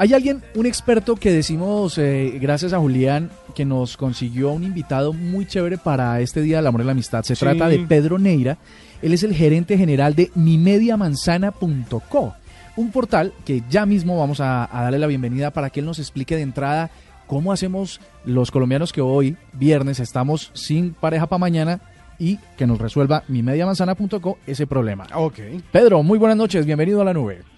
[0.00, 5.12] Hay alguien, un experto que decimos, eh, gracias a Julián, que nos consiguió un invitado
[5.12, 7.24] muy chévere para este Día del Amor y la Amistad.
[7.24, 8.58] Se trata de Pedro Neira.
[9.02, 12.34] Él es el gerente general de mimediamanzana.co,
[12.76, 16.36] un portal que ya mismo vamos a, darle la bienvenida para que él nos explique
[16.36, 16.92] de entrada
[17.26, 21.80] cómo hacemos los colombianos que hoy, viernes, estamos sin pareja para mañana
[22.20, 25.08] y que nos resuelva mimediamanzana.co ese problema.
[25.12, 25.40] Ok.
[25.72, 27.57] Pedro, muy buenas noches, bienvenido a la nube.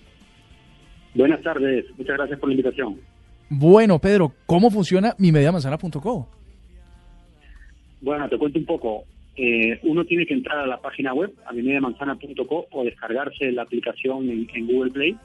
[1.14, 3.00] Buenas tardes, muchas gracias por la invitación.
[3.48, 6.28] Bueno, Pedro, ¿cómo funciona mi mediamanzana.co?
[8.00, 9.05] Bueno, te cuento un poco.
[9.36, 14.28] Eh, uno tiene que entrar a la página web, a mimediamanzana.co, o descargarse la aplicación
[14.30, 15.16] en, Google Play.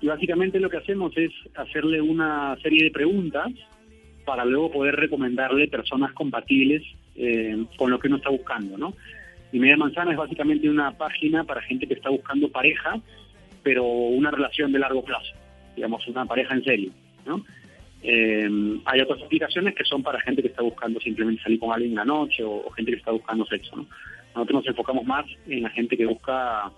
[0.00, 3.48] Y básicamente lo que hacemos es hacerle una serie de preguntas
[4.24, 6.82] para luego poder recomendarle personas compatibles
[7.16, 8.94] eh, con lo que uno está buscando, ¿no?
[9.52, 13.00] Mi Media Manzana es básicamente una página para gente que está buscando pareja
[13.62, 15.32] pero una relación de largo plazo,
[15.76, 16.92] digamos, una pareja en serio,
[17.26, 17.44] ¿no?
[18.02, 21.92] Eh, hay otras aplicaciones que son para gente que está buscando simplemente salir con alguien
[21.92, 23.86] en la noche o, gente que está buscando sexo, ¿no?
[24.34, 26.70] Nosotros nos enfocamos más en la gente que busca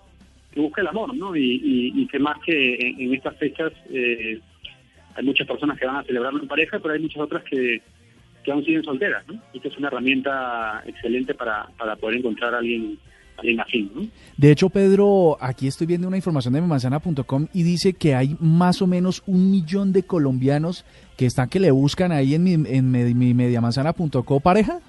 [0.51, 1.35] que busca el amor, ¿no?
[1.35, 4.39] Y, que más que en, estas fechas eh,
[5.15, 7.81] hay muchas personas que van a celebrarlo en pareja, pero hay muchas otras que,
[8.43, 9.41] que aún siguen solteras, ¿no?
[9.51, 12.99] Y que es una herramienta excelente para, para poder encontrar a alguien
[14.37, 18.81] de hecho, Pedro, aquí estoy viendo una información de manzana.com y dice que hay más
[18.81, 20.85] o menos un millón de colombianos
[21.17, 23.33] que están que le buscan ahí en mi, en mi
[24.41, 24.79] pareja.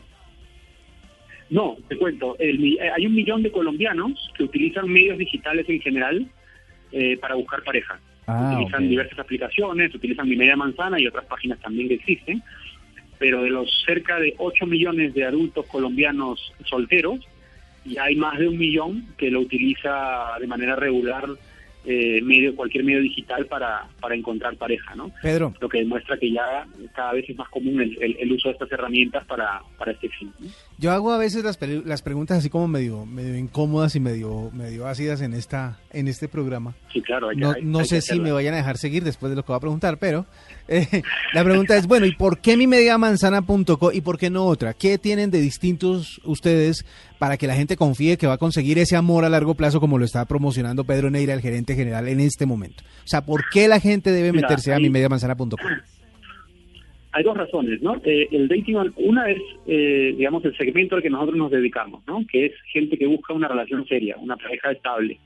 [1.49, 6.27] No, te cuento, eh, hay un millón de colombianos que utilizan medios digitales en general
[6.93, 8.01] eh, para buscar pareja.
[8.27, 12.43] Ah, utilizan diversas aplicaciones, utilizan mi media manzana y otras páginas también que existen,
[13.19, 17.21] pero de los cerca de 8 millones de adultos colombianos solteros,
[17.87, 21.25] y hay más de un millón que lo utiliza de manera regular
[21.87, 25.13] eh, medio cualquier medio digital para, para encontrar pareja, ¿no?
[25.23, 25.55] Pedro.
[25.61, 28.73] Lo que demuestra que ya cada vez es más común el, el, uso de estas
[28.73, 30.33] herramientas para, para este fin.
[30.79, 34.87] Yo hago a veces las, las preguntas así como medio medio incómodas y medio medio
[34.87, 36.75] ácidas en esta en este programa.
[36.93, 37.33] Sí, claro.
[37.35, 39.61] no no sé si me vayan a dejar seguir después de lo que voy a
[39.61, 40.27] preguntar, pero
[40.69, 44.75] eh, la pregunta es, bueno, ¿y por qué mi mediamanzana.co y por qué no otra?
[44.75, 46.85] ¿Qué tienen de distintos ustedes
[47.19, 49.99] para que la gente confíe que va a conseguir ese amor a largo plazo como
[49.99, 52.83] lo está promocionando Pedro Neira, el gerente general, en este momento?
[53.05, 55.49] O sea, ¿por qué la gente debe meterse a mi mediamanzana.com?
[57.13, 57.97] Hay dos razones, ¿no?
[58.05, 62.27] Eh, el dating, una es, eh, digamos, el segmento al que nosotros nos dedicamos, ¿no?
[62.31, 65.19] Que es gente que busca una relación seria, una pareja estable.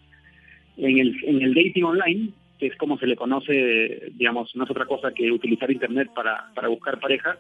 [0.77, 4.71] En el, en el dating online, que es como se le conoce, digamos, no es
[4.71, 7.37] otra cosa que utilizar Internet para, para buscar pareja,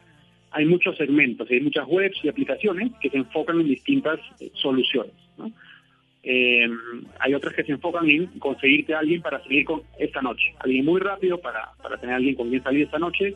[0.51, 5.15] hay muchos segmentos, hay muchas webs y aplicaciones que se enfocan en distintas eh, soluciones.
[5.39, 5.53] ¿no?
[6.23, 6.69] Eh,
[7.19, 10.85] hay otras que se enfocan en conseguirte a alguien para salir con esta noche, alguien
[10.85, 13.35] muy rápido para, para tener a alguien con quien salir esta noche,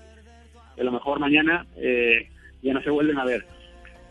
[0.78, 2.28] a lo mejor mañana eh,
[2.62, 3.45] ya no se vuelven a ver.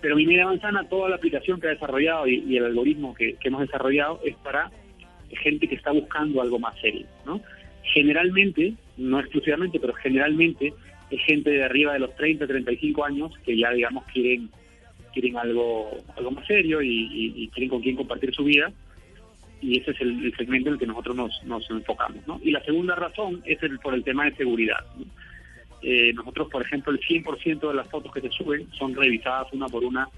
[0.01, 3.47] Pero mi media manzana, toda la aplicación que ha desarrollado y, el algoritmo que, que,
[3.47, 4.71] hemos desarrollado es para
[5.29, 7.41] gente que está buscando algo más serio, ¿no?
[7.83, 10.73] Generalmente, no exclusivamente, pero generalmente
[11.09, 14.49] es gente de arriba de los 30, 35 años que ya, digamos, quieren
[15.13, 18.71] quieren algo algo más serio y, quieren con quién compartir su vida
[19.61, 22.27] y ese es el, segmento en el que nosotros nos, nos enfocamos.
[22.27, 22.39] ¿no?
[22.43, 24.79] Y la segunda razón es el, por el tema de seguridad.
[25.81, 29.67] Eh, nosotros, por ejemplo, el 100% de las fotos que se suben son revisadas una
[29.67, 30.09] por una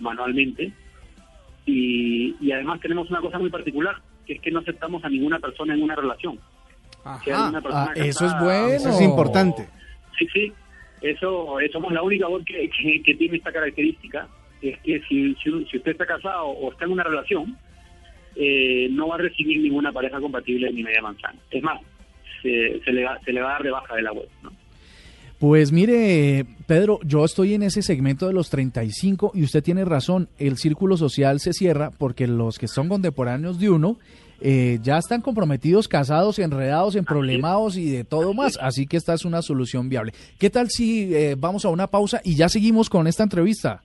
[0.00, 0.72] manualmente
[1.64, 5.38] y, y además tenemos una cosa muy particular, que es que no aceptamos a ninguna
[5.38, 6.38] persona en una relación.
[7.04, 8.68] Ah, eso es bueno.
[8.68, 9.68] Eso es importante.
[10.18, 10.52] Sí, sí.
[11.00, 12.68] Eso, eh, somos la única voz que,
[13.04, 14.28] que, tiene esta característica.
[14.62, 17.56] Es que si, si, usted está casado o está en una relación,
[18.34, 21.38] eh, no va a recibir ninguna pareja compatible ni media manzana.
[21.50, 21.80] Es más,
[22.42, 24.28] se, se, le, va, se le va a dar de baja de la web.
[24.42, 24.52] ¿no?
[25.38, 30.28] Pues mire, Pedro, yo estoy en ese segmento de los 35 y usted tiene razón,
[30.36, 33.98] el círculo social se cierra porque los que son contemporáneos de uno
[34.40, 39.14] eh, ya están comprometidos, casados, enredados, en problemados y de todo más, así que esta
[39.14, 40.12] es una solución viable.
[40.38, 43.82] ¿Qué tal si eh, vamos a una pausa y ya seguimos con esta entrevista?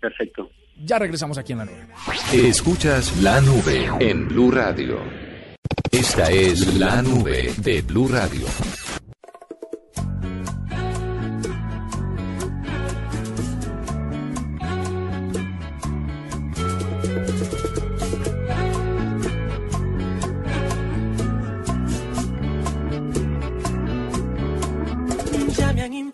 [0.00, 0.50] Perfecto.
[0.84, 1.86] Ya regresamos aquí en la nube.
[2.32, 4.98] Escuchas la nube en Blue Radio.
[5.90, 8.46] Esta es la nube de Blue Radio.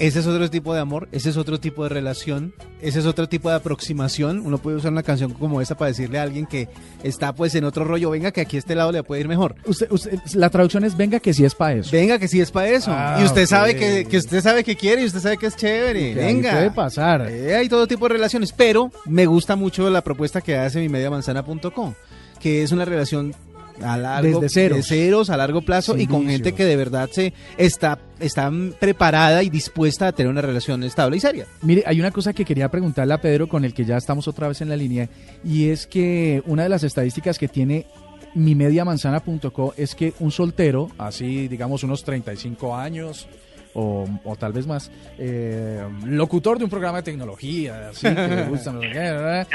[0.00, 3.28] ese es otro tipo de amor, ese es otro tipo de relación, ese es otro
[3.28, 4.42] tipo de aproximación.
[4.46, 6.68] Uno puede usar una canción como esta para decirle a alguien que
[7.02, 9.56] está pues en otro rollo, venga que aquí a este lado le puede ir mejor.
[9.66, 11.90] Usted, usted- la traducción es venga que sí es para eso.
[11.90, 12.92] Venga que sí es para eso.
[12.94, 15.56] Ah, y usted sabe que, que usted sabe que quiere y usted sabe que es
[15.56, 16.14] chévere.
[16.14, 16.52] Venga.
[16.52, 17.28] puede pasar.
[17.28, 20.88] Eh, hay todo tipo de relaciones, pero me gusta mucho la propuesta que hace mi
[20.88, 21.94] mediamanzana.com,
[22.38, 23.34] que es una relación
[23.82, 24.76] a largo Desde ceros.
[24.78, 26.34] de ceros a largo plazo Sin y con vicios.
[26.36, 31.16] gente que de verdad se está está preparada y dispuesta a tener una relación estable
[31.16, 31.46] y seria.
[31.62, 34.48] Mire, hay una cosa que quería preguntarle a Pedro con el que ya estamos otra
[34.48, 35.08] vez en la línea
[35.44, 37.86] y es que una de las estadísticas que tiene
[38.34, 43.26] mi mediamanzana.co es que un soltero, así digamos unos 35 años
[43.74, 48.44] o, o tal vez más, eh, locutor de un programa de tecnología, así que le
[48.48, 49.48] gusta, no sé qué, ¿verdad?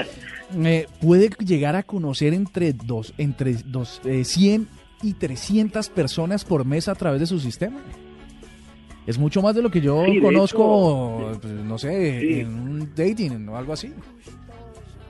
[0.64, 4.68] Eh, puede llegar a conocer entre, dos, entre dos, eh, 100
[5.02, 7.80] y 300 personas por mes a través de su sistema.
[9.06, 12.40] Es mucho más de lo que yo Sí, conozco, hecho, pues, no sé, sí.
[12.40, 13.92] en un dating o algo así.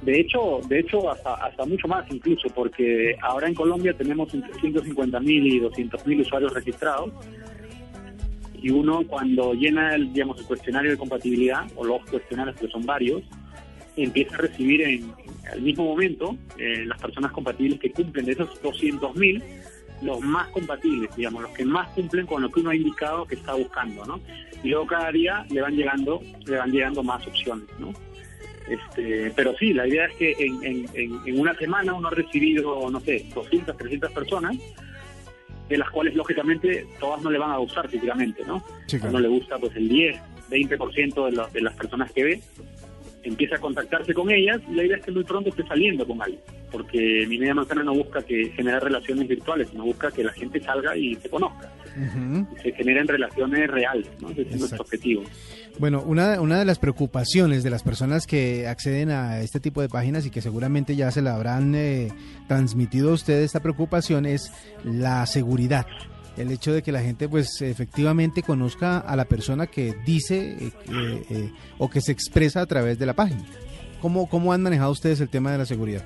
[0.01, 4.51] De hecho, de hecho hasta, hasta mucho más incluso, porque ahora en Colombia tenemos entre
[4.53, 7.11] 150.000 y 200.000 usuarios registrados.
[8.63, 12.86] Y uno cuando llena el, digamos, el cuestionario de compatibilidad, o los cuestionarios que son
[12.86, 13.21] varios,
[13.95, 15.13] empieza a recibir en,
[15.51, 19.44] al mismo momento eh, las personas compatibles que cumplen de esos 200.000,
[20.01, 23.36] los más compatibles, digamos, los que más cumplen con lo que uno ha indicado que
[23.36, 24.19] está buscando, ¿no?
[24.63, 27.94] Y luego cada día le van llegando, le van llegando más opciones, ¿no?
[28.68, 32.89] Este, pero sí, la idea es que en, en, en, una semana uno ha recibido,
[32.89, 34.56] no sé, 200, 300 personas,
[35.73, 38.63] de las cuales lógicamente todas no le van a gustar físicamente, ¿no?
[38.87, 40.17] Sí, uno le gusta pues el 10,
[40.49, 42.41] 20% de, lo- de las personas que ve,
[43.23, 46.21] empieza a contactarse con ellas y la idea es que muy pronto esté saliendo con
[46.21, 46.41] alguien,
[46.71, 50.59] porque mi media manzana no busca que generar relaciones virtuales, sino busca que la gente
[50.61, 54.30] salga y se conozca, Y se generen relaciones reales, ¿no?
[54.30, 54.60] Ese es Exacto.
[54.60, 55.24] nuestro objetivo.
[55.80, 59.90] Bueno, una, una de las preocupaciones de las personas que acceden a este tipo de
[59.90, 62.10] páginas y que seguramente ya se la habrán eh,
[62.48, 64.51] transmitido a ustedes esta preocupación es
[64.84, 65.86] la seguridad.
[66.38, 70.72] El hecho de que la gente pues efectivamente conozca a la persona que dice eh,
[70.90, 73.44] eh, eh, o que se expresa a través de la página.
[74.01, 76.04] ¿Cómo, ¿Cómo han manejado ustedes el tema de la seguridad?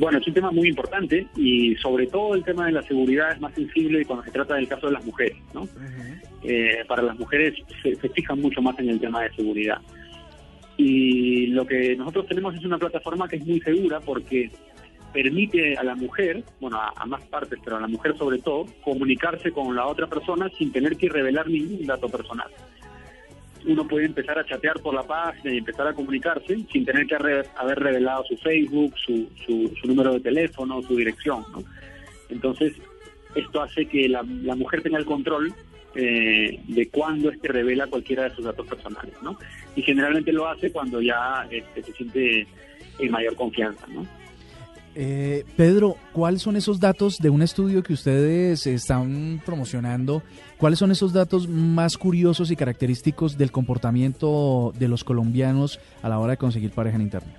[0.00, 3.40] Bueno, es un tema muy importante y sobre todo el tema de la seguridad es
[3.40, 5.68] más sensible cuando se trata del caso de las mujeres, ¿no?
[6.42, 7.52] Eh, para las mujeres
[7.82, 9.76] se, se fijan mucho más en el tema de seguridad.
[10.78, 14.50] Y lo que nosotros tenemos es una plataforma que es muy segura porque
[15.12, 18.64] permite a la mujer, bueno, a, a más partes, pero a la mujer sobre todo,
[18.82, 22.48] comunicarse con la otra persona sin tener que revelar ningún dato personal.
[23.66, 27.14] Uno puede empezar a chatear por la página y empezar a comunicarse sin tener que
[27.14, 31.62] haber revelado su Facebook, su, su, su número de teléfono, su dirección, ¿no?
[32.28, 32.74] Entonces,
[33.34, 35.52] esto hace que la, la mujer tenga el control
[35.94, 39.36] eh, de cuándo es que revela cualquiera de sus datos personales, ¿no?
[39.74, 42.46] Y generalmente lo hace cuando ya este, se siente
[42.98, 44.06] en mayor confianza, ¿no?
[44.96, 50.22] Eh, Pedro, ¿cuáles son esos datos de un estudio que ustedes están promocionando?
[50.56, 56.18] ¿Cuáles son esos datos más curiosos y característicos del comportamiento de los colombianos a la
[56.18, 57.36] hora de conseguir pareja en Internet?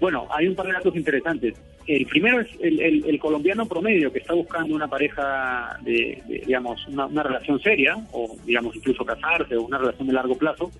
[0.00, 1.54] Bueno, hay un par de datos interesantes.
[1.86, 7.22] El primero es el, colombiano promedio que está buscando una pareja de, digamos, una, una
[7.22, 10.70] relación seria, o digamos incluso casarse, o una relación de largo plazo.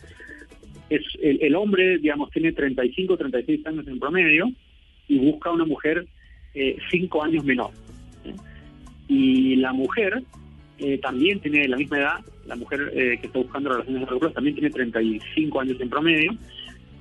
[0.88, 4.50] Es el, el hombre, digamos, tiene 35, 36 años en promedio
[5.08, 6.06] y busca una mujer
[6.54, 7.70] eh, cinco años menor.
[8.25, 8.34] ¿eh?
[9.08, 10.23] Y la mujer
[10.78, 14.54] eh, también tiene la misma edad, la mujer eh, que está buscando relaciones plazo también
[14.54, 16.32] tiene 35 años en promedio,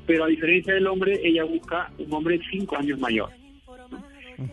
[0.05, 3.29] pero a diferencia del hombre, ella busca un hombre cinco años mayor.
[3.89, 4.03] ¿no?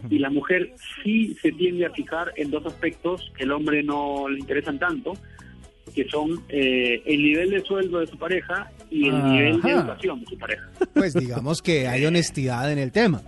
[0.09, 4.28] Y la mujer sí se tiende a fijar en dos aspectos que el hombre no
[4.28, 5.12] le interesan tanto,
[5.95, 9.28] que son eh, el nivel de sueldo de su pareja y el Ajá.
[9.28, 10.69] nivel de educación de su pareja.
[10.95, 13.23] Pues digamos que hay honestidad en el tema,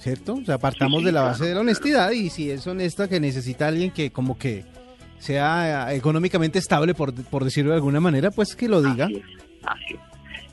[0.00, 0.34] ¿cierto?
[0.34, 2.66] O sea, partamos Sí, sí, de la claro, base de la honestidad y si es
[2.66, 4.64] honesta que necesita alguien que como que
[5.18, 9.04] sea eh, económicamente estable, por, por decirlo de alguna manera, pues que lo diga.
[9.04, 9.22] Así es,
[9.64, 10.00] así es.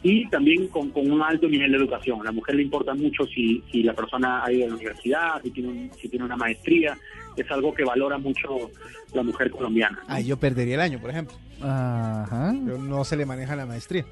[0.03, 2.21] Y también con, con un alto nivel de educación.
[2.21, 5.41] A la mujer le importa mucho si, si la persona ha ido a la universidad,
[5.43, 6.95] si tiene, un- si tiene una maestría.
[7.35, 8.71] Es algo que valora mucho
[9.13, 9.99] la mujer colombiana.
[10.07, 10.13] ¿no?
[10.13, 11.35] Ahí yo perdería el año, por ejemplo.
[11.61, 12.53] Ajá.
[12.63, 14.05] Pero no se le maneja la maestría.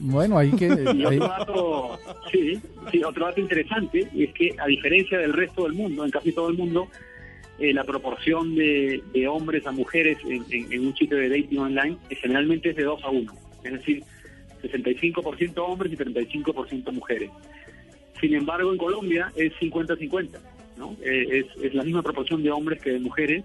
[0.00, 0.66] Bueno, ahí que...
[0.94, 1.98] Y otro dato,
[2.32, 2.58] sí,
[2.90, 6.48] sí, otro dato interesante es que a diferencia del resto del mundo, en casi todo
[6.48, 6.88] el mundo,
[7.58, 11.58] eh, la proporción de, de hombres a mujeres en, en- en un sitio de dating
[11.58, 13.32] online eh, generalmente es de 2 a 1.
[13.64, 14.02] Es decir,
[14.62, 17.30] 65% hombres y 35% mujeres.
[18.20, 20.38] Sin embargo, en Colombia es 50-50,
[20.76, 20.96] ¿no?
[21.04, 23.44] Eh, es, es la misma proporción de hombres que de mujeres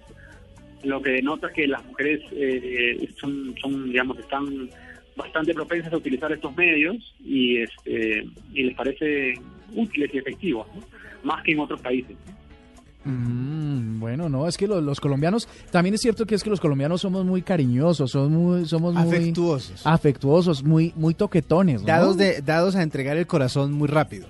[0.83, 4.69] lo que denota que las mujeres eh, son, son, digamos, están
[5.15, 9.33] bastante propensas a utilizar estos medios y, este, y les parece
[9.75, 10.81] útiles y efectivos, ¿no?
[11.23, 12.15] más que en otros países.
[13.05, 16.61] Mm, bueno, no, es que los, los colombianos, también es cierto que es que los
[16.61, 19.85] colombianos somos muy cariñosos, somos muy, somos muy Afectuosos.
[19.85, 21.87] afectuosos, muy, muy toquetones, ¿no?
[21.87, 24.27] Dados, de, dados a entregar el corazón muy rápido.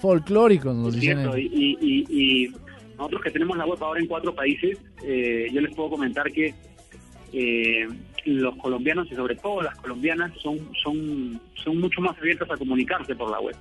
[0.00, 1.18] folclóricos, nos Es dicen.
[1.18, 2.48] cierto, y, y- y- y
[2.96, 6.54] nosotros que tenemos la web ahora en cuatro países, eh, yo les puedo comentar que
[7.32, 7.86] eh,
[8.28, 13.14] los colombianos y sobre todo las colombianas son, son, son mucho más abiertas a comunicarse
[13.14, 13.56] por la web.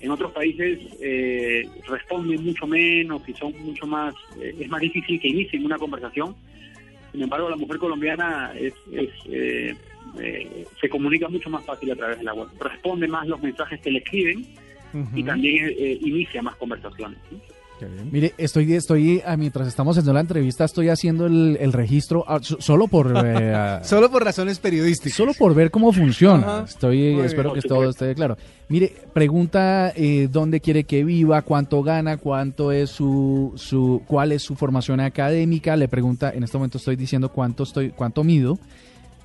[0.00, 5.20] En otros países eh, responden mucho menos y son mucho más, eh, es más difícil
[5.20, 6.34] que inicien una conversación.
[7.12, 9.74] Sin embargo, la mujer colombiana es, es, eh,
[10.18, 12.48] eh, se comunica mucho más fácil a través de la web.
[12.60, 14.46] Responde más los mensajes que le escriben
[15.14, 17.18] y también eh, inicia más conversaciones.
[17.28, 17.36] ¿sí?
[18.10, 22.38] Mire, estoy, estoy, ah, mientras estamos haciendo la entrevista, estoy haciendo el, el registro ah,
[22.40, 25.16] so- solo por eh, ah, Solo por razones periodísticas.
[25.16, 26.38] solo por ver cómo funciona.
[26.58, 26.64] Ajá.
[26.66, 27.62] Estoy, Muy espero bien.
[27.62, 28.36] que todo esté claro.
[28.68, 34.42] Mire, pregunta eh, dónde quiere que viva, cuánto gana, cuánto es su, su, cuál es
[34.42, 35.76] su formación académica.
[35.76, 38.58] Le pregunta, en este momento estoy diciendo cuánto estoy, cuánto mido.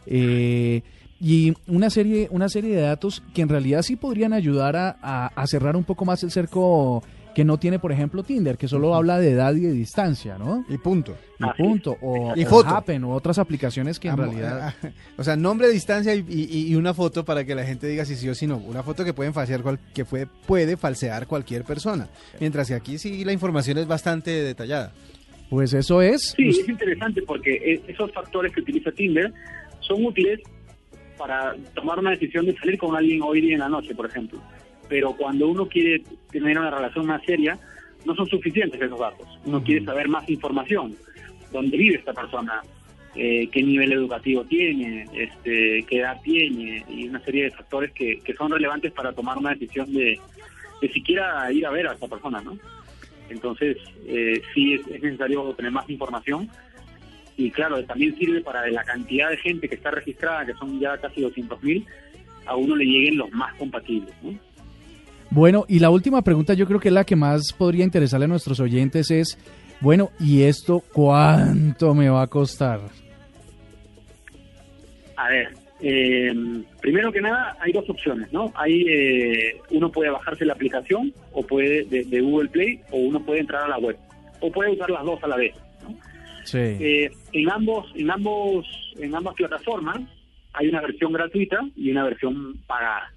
[0.05, 0.81] Eh,
[1.19, 5.27] y una serie, una serie de datos que en realidad sí podrían ayudar a, a-
[5.27, 7.03] a cerrar un poco más el cerco
[7.35, 10.65] que no tiene, por ejemplo, Tinder, que solo habla de edad y de distancia, ¿no?
[10.67, 11.15] Y punto.
[11.39, 11.97] Y Así punto.
[12.01, 12.69] O, Y o foto.
[12.69, 14.75] Happen, o otras aplicaciones que en Amo- realidad...
[14.83, 18.03] ah, O sea, nombre, distancia y, y- y una foto para que la gente diga
[18.05, 18.57] si sí o si no.
[18.57, 22.09] Una foto que pueden falsear cual- que puede, puede falsear cualquier persona.
[22.39, 24.91] Mientras que aquí sí la información es bastante detallada.
[25.49, 26.33] Pues eso es.
[26.37, 29.33] Sí, es interesante porque eh, esos factores que utiliza Tinder
[29.79, 30.39] son útiles
[31.17, 34.39] para tomar una decisión de salir con alguien hoy día en la noche, por ejemplo.
[34.91, 37.57] Pero cuando uno quiere tener una relación más seria,
[38.03, 39.25] no son suficientes esos datos.
[39.45, 40.97] Uno quiere saber más información.
[41.49, 42.61] ¿Dónde vive esta persona?
[43.15, 45.05] Eh, ¿Qué nivel educativo tiene?
[45.13, 46.83] Este, ¿Qué edad tiene?
[46.89, 50.19] Y una serie de factores que, que son relevantes para tomar una decisión de,
[50.81, 52.57] de siquiera ir a ver a esta persona, ¿no?
[53.29, 56.49] Entonces, eh, sí es, es necesario tener más información
[57.37, 60.97] y claro, también sirve para la cantidad de gente que está registrada, que son ya
[60.97, 61.85] casi 200.000,
[62.45, 64.13] a uno le lleguen los más compatibles.
[64.21, 64.37] ¿no?
[65.31, 68.27] Bueno, y la última pregunta yo creo que es la que más podría interesarle a
[68.27, 69.37] nuestros oyentes es,
[69.79, 72.81] bueno, ¿y esto cuánto me va a costar?
[75.15, 76.33] A ver, eh,
[76.81, 78.51] primero que nada hay dos opciones, ¿no?
[78.55, 83.23] Hay eh, uno puede bajarse la aplicación o puede de, de Google Play o uno
[83.23, 83.97] puede entrar a la web
[84.41, 85.55] o puede usar las dos a la vez.
[85.81, 85.95] ¿no?
[86.43, 86.57] Sí.
[86.57, 88.67] Eh, en ambos, en ambos,
[88.99, 90.01] en ambas plataformas
[90.53, 93.13] hay una versión gratuita y una versión pagada.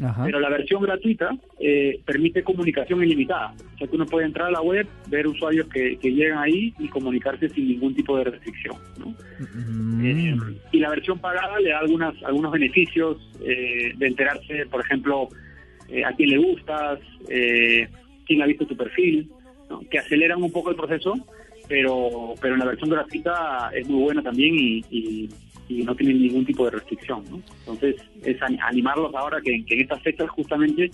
[0.00, 0.24] Ajá.
[0.24, 3.52] Pero la versión gratuita eh, permite comunicación ilimitada.
[3.74, 6.72] O sea que uno puede entrar a la web, ver usuarios que, que llegan ahí
[6.78, 8.76] y comunicarse sin ningún tipo de restricción.
[8.98, 9.14] ¿no?
[9.54, 10.04] Mm.
[10.04, 10.36] Eh,
[10.72, 15.28] y la versión pagada le da algunas, algunos beneficios eh, de enterarse, por ejemplo,
[15.88, 17.86] eh, a quién le gustas, eh,
[18.26, 19.30] quién ha visto tu perfil,
[19.68, 19.80] ¿no?
[19.90, 21.14] que aceleran un poco el proceso,
[21.68, 25.28] pero pero en la versión gratuita es muy buena también y, y-
[25.68, 27.24] y no tiene ningún tipo de restricción.
[27.30, 27.42] ¿no?
[27.60, 30.90] Entonces, es an- animarlos ahora que, que en estas fechas, justamente,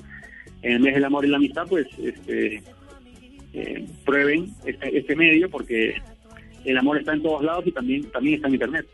[0.63, 2.63] en el mes del amor y la amistad, pues este,
[3.55, 5.95] eh, prueben este, este medio porque
[6.65, 8.87] el amor está en todos lados y también, también está en Internet.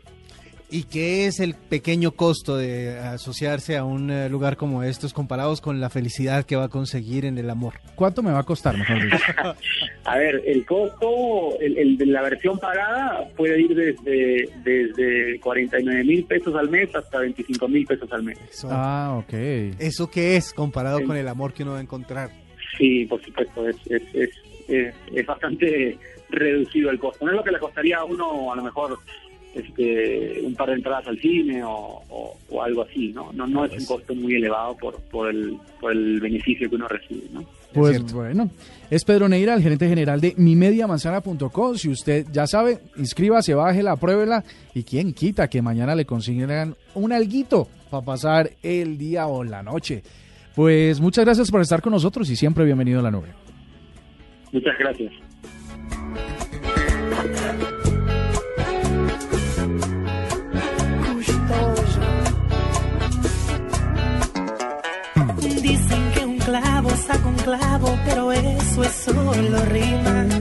[0.69, 5.61] ¿Y qué es el pequeño costo de asociarse a un eh, lugar como estos comparados
[5.61, 7.75] con la felicidad que va a conseguir en el amor?
[7.95, 9.17] ¿Cuánto me va a costar, mejor dicho?
[10.05, 16.03] A ver, el costo, el, el de la versión pagada puede ir desde, desde 49
[16.03, 18.37] mil pesos al mes hasta 25 mil pesos al mes.
[18.51, 19.33] Eso, Ah, ok.
[19.79, 21.03] ¿Eso qué es comparado Sí.
[21.05, 22.29] con el amor que uno va a encontrar?
[22.77, 24.29] Sí, por supuesto, es, es, es,
[24.67, 25.97] es, es bastante
[26.29, 27.23] reducido el costo.
[27.25, 28.97] No es lo que le costaría a uno, a lo mejor,
[29.55, 33.31] este, un par de entradas al cine o, o- o algo así, ¿no?
[33.33, 36.87] No, no es un costo muy elevado por, por, el, por el beneficio que uno
[36.87, 37.43] recibe, ¿no?
[37.73, 38.15] Pues cierto.
[38.15, 38.49] bueno,
[38.89, 41.75] es Pedro Neira, el gerente general de mimediamanzana.com.
[41.75, 44.43] Si usted ya sabe, inscríbase, bájela, pruébela
[44.73, 49.61] y quién quita que mañana le consigan un alguito para pasar el día o la
[49.63, 50.03] noche.
[50.55, 53.27] Pues muchas gracias por estar con nosotros y siempre bienvenido a la nube.
[54.53, 55.11] Muchas gracias.
[65.61, 69.33] Dicen que un clavo saca un clavo, pero eso es solo
[69.65, 70.34] rima.